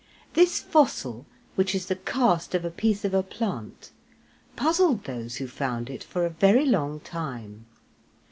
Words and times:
This 0.33 0.59
fossil, 0.59 1.27
which 1.53 1.75
is 1.75 1.85
the 1.85 1.95
cast 1.95 2.55
of 2.55 2.65
a 2.65 2.71
piece 2.71 3.05
of 3.05 3.13
a 3.13 3.21
plant, 3.21 3.91
puzzled 4.55 5.03
those 5.03 5.35
who 5.35 5.45
found 5.47 5.91
it 5.91 6.03
for 6.03 6.25
a 6.25 6.29
very 6.31 6.65
long 6.65 6.99
time. 7.01 7.67